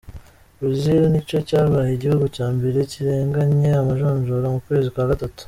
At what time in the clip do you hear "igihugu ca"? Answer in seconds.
1.93-2.47